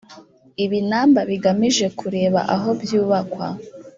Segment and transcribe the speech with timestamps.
[0.63, 3.47] ibinamba bigamije kureba ahobyubakwa.